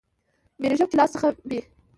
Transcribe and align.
بیریږم 0.59 0.87
چې 0.91 0.95
له 0.95 0.99
لاس 0.99 1.09
څخه 1.13 1.27
مې 1.47 1.59